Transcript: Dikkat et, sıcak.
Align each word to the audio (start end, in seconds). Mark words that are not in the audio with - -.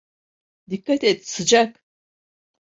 Dikkat 0.69 1.01
et, 1.09 1.19
sıcak. 1.33 1.71